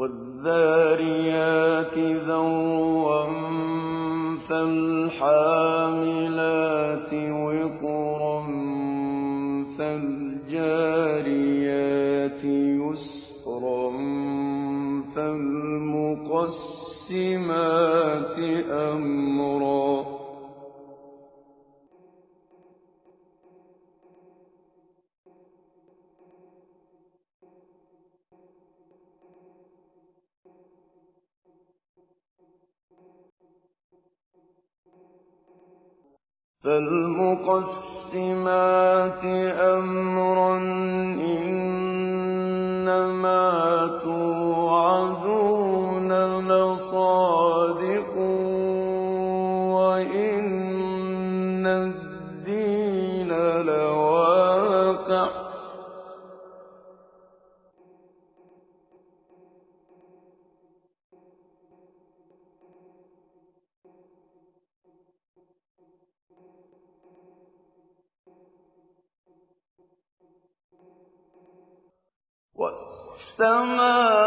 [0.00, 3.24] وَالذَّارِيَاتِ ذَرْوًا
[4.48, 5.12] فَالْحَامِلَاتِ
[7.14, 8.38] وِقْرًا
[9.78, 10.44] فَالْجَارِيَاتِ
[12.84, 13.90] يُسْرًا
[15.14, 16.38] فَالْمُقَسِّمَاتِ
[18.70, 20.19] أَمْرًا
[36.64, 38.14] فَالْمُقَسِّمَاتِ
[39.24, 41.79] أَمْرًا ۖ
[72.60, 74.20] وَالسَّمَاءِ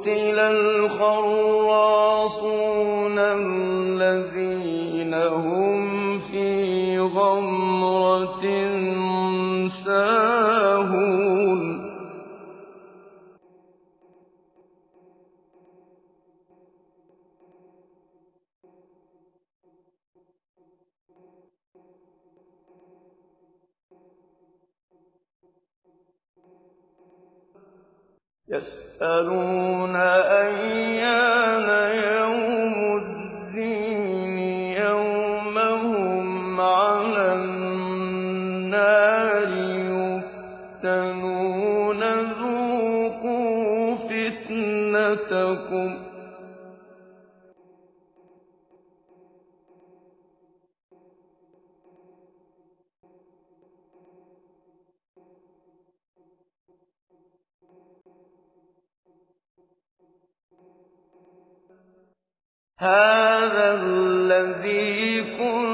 [0.00, 1.60] قُتِلَ الْخَرَّاصُونَ
[3.18, 5.14] الَّذِينَ
[7.00, 8.44] غَمْرَةٍ
[28.50, 31.68] يَسْأَلُونَ أَيَّانَ
[32.10, 34.09] يَوْمُ الدِّينِ
[62.80, 65.69] هَٰذَا الَّذِي كُنتُم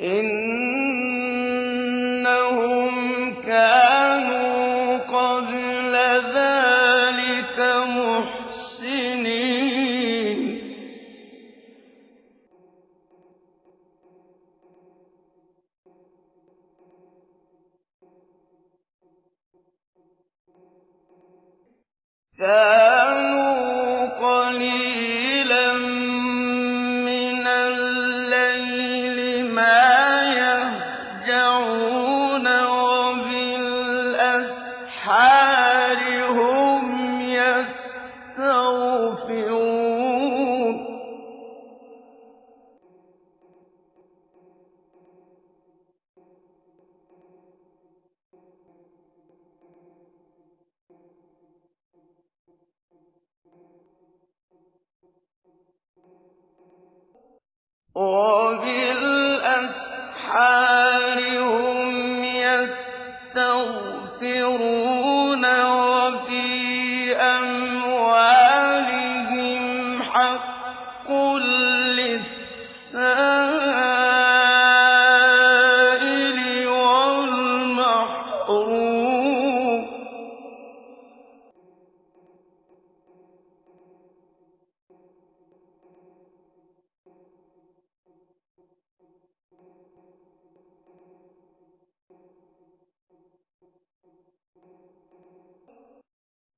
[0.00, 0.79] إِنَّهُمْ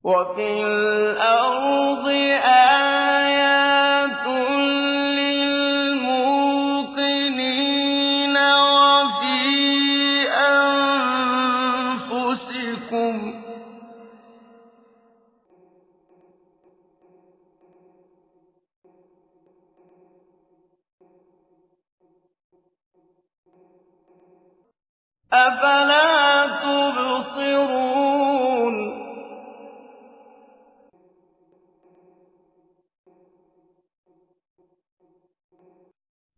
[0.03, 0.92] 我听。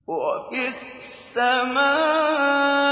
[0.07, 0.69] وَفِي
[1.37, 2.84] السَّمَاءِ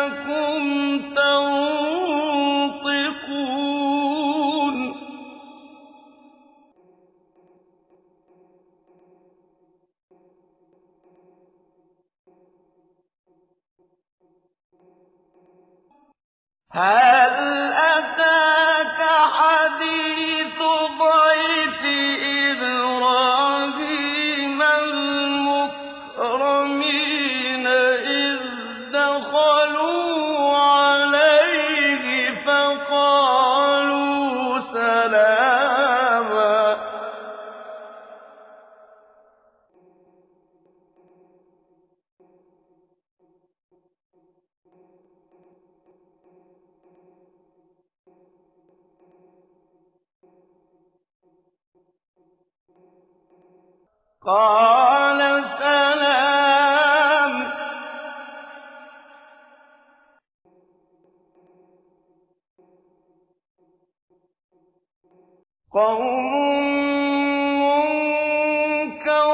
[0.00, 1.80] أَنَّكُمْ تَنطِقُونَ.
[16.72, 17.34] هَلْ
[17.72, 18.49] أَتَاكُمْ
[54.26, 57.52] قَالَ سَلَامٌ ۖ.
[65.72, 66.34] قَوْمٌ
[68.90, 69.30] مُّنكَرُونَ.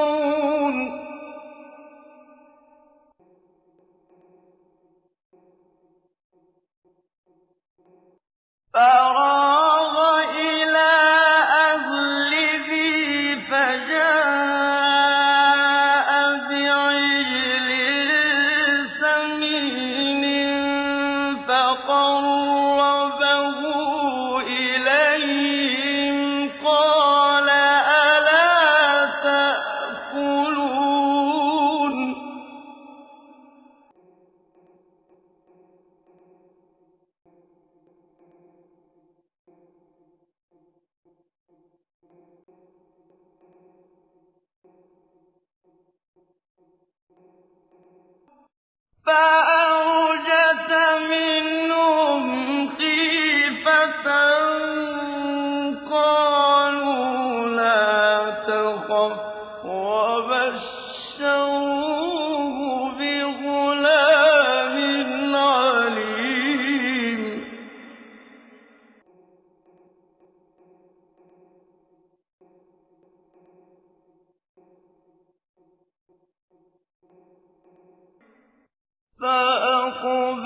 [79.21, 80.46] فَأَقْبَلَ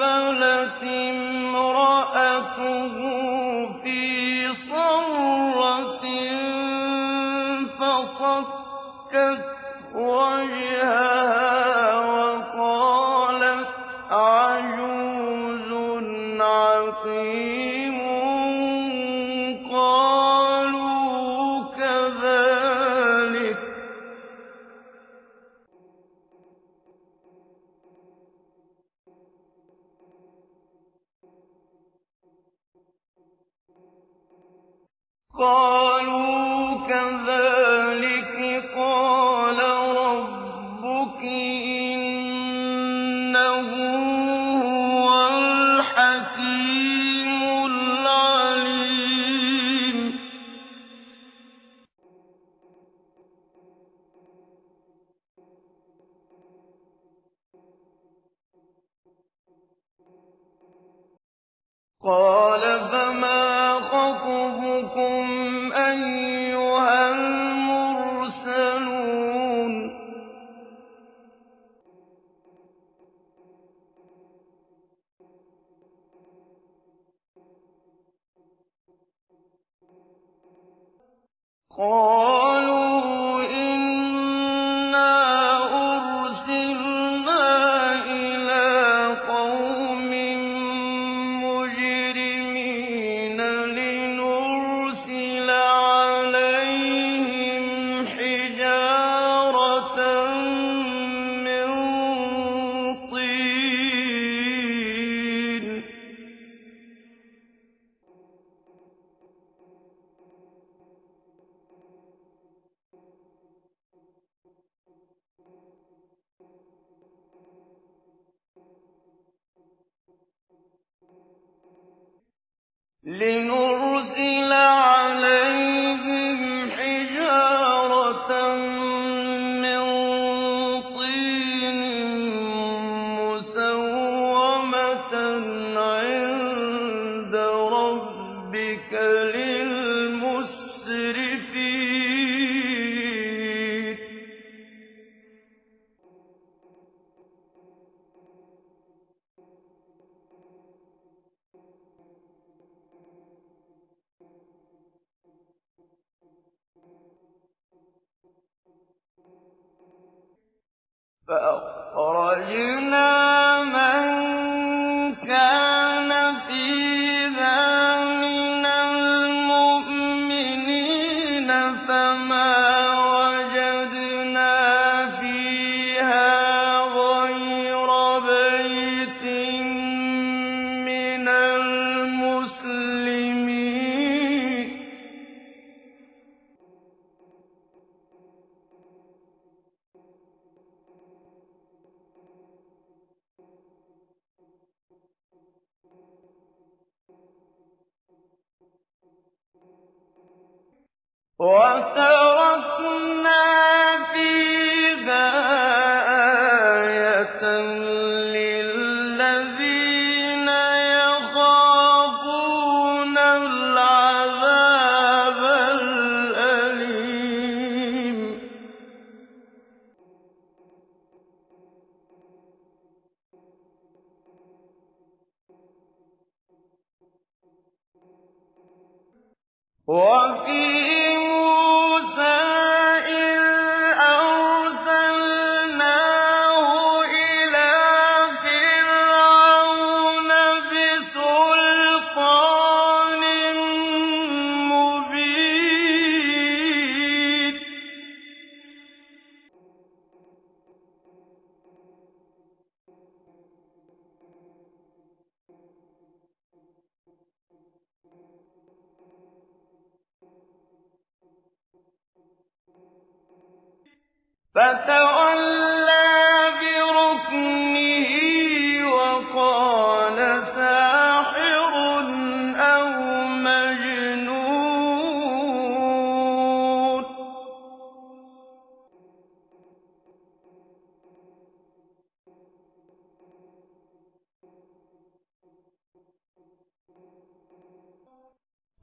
[201.41, 203.31] وَتَرَكْنَا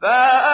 [0.01, 0.46] فَأَ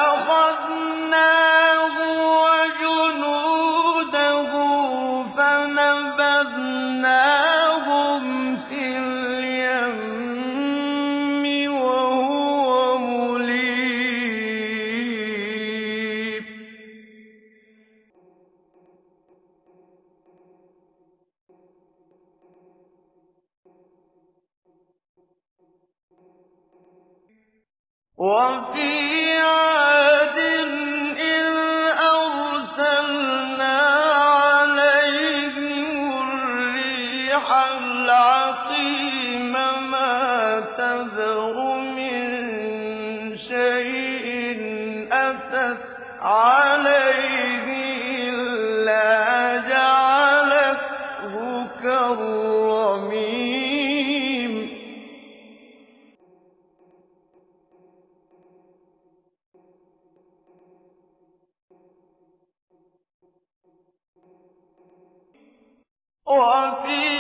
[66.44, 67.13] وَفِي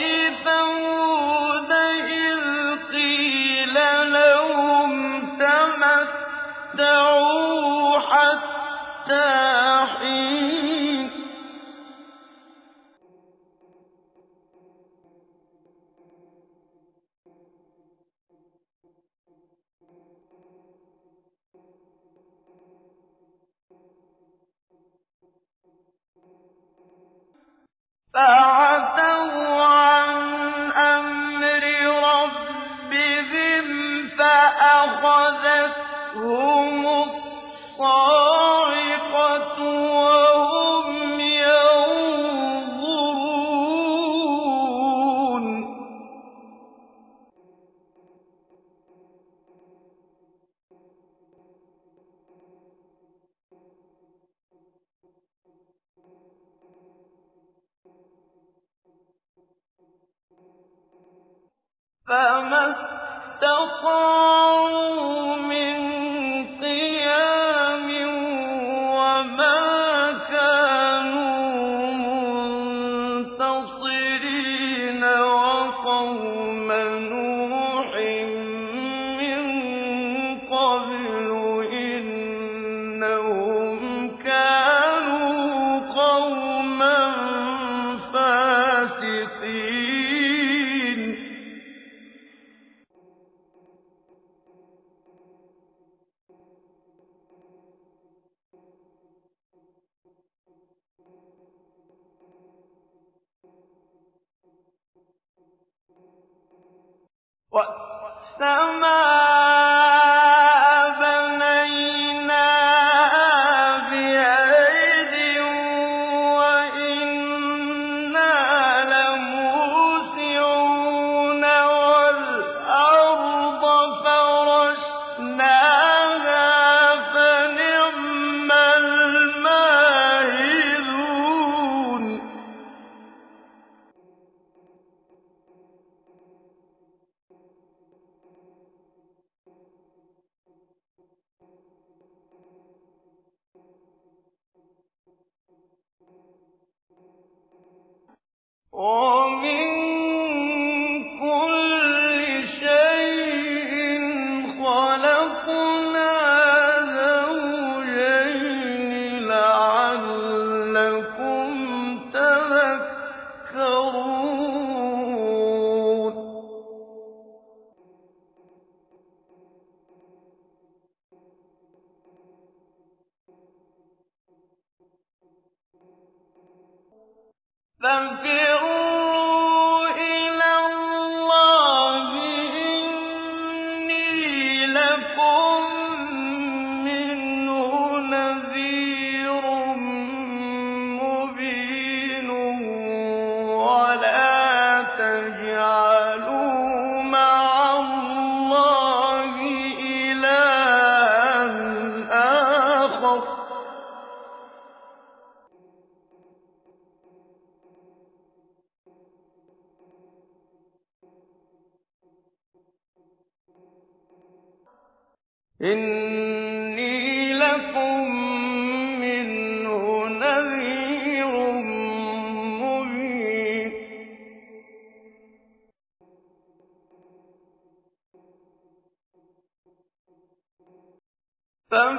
[177.79, 178.82] فَفِرُّوا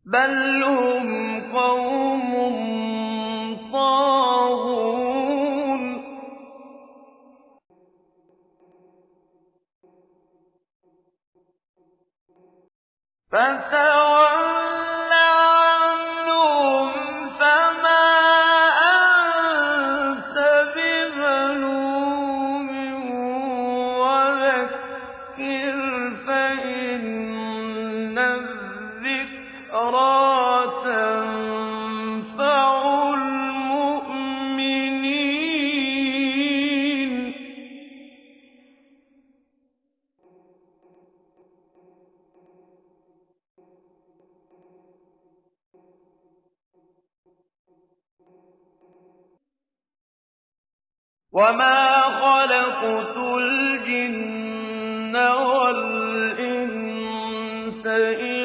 [0.04, 1.08] بَلْ هُمْ
[1.56, 2.32] قَوْمٌ
[3.72, 4.98] طَاغُونَ.
[13.32, 14.87] فَتَوَلَّوْا
[51.38, 56.66] وَمَا خَلَقْتُ الْجِنَّ وَالْإِنسَ
[57.86, 58.37] إلا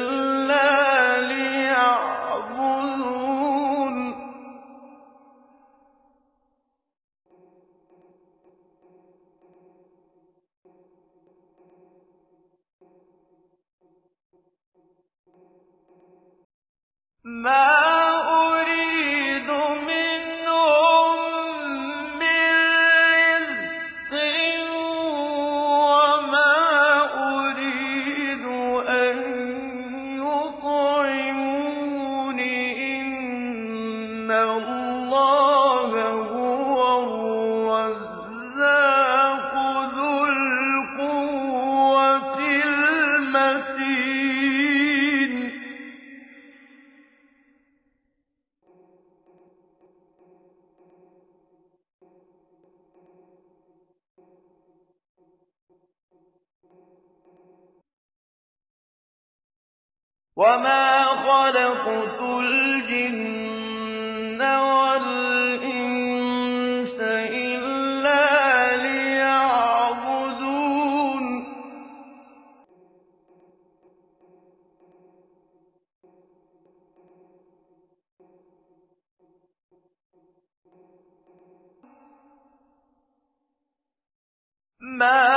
[85.03, 85.32] مَا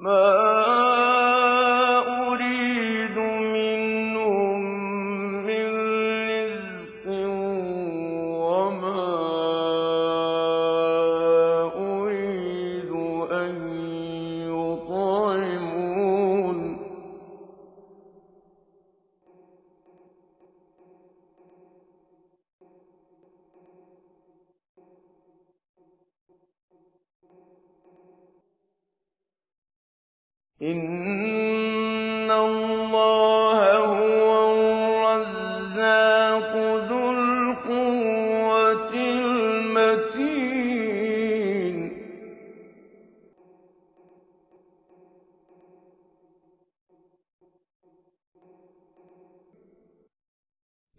[0.00, 0.89] مَا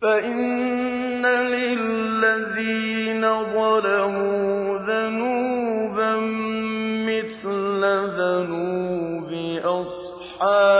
[0.01, 3.21] فَإِنَّ لِلَّذِينَ
[3.53, 6.15] ظَلَمُوا ذَنُوبًا
[7.05, 7.81] مِّثْلَ
[8.17, 9.31] ذَنُوبِ
[9.65, 10.70] أَصْحَابِ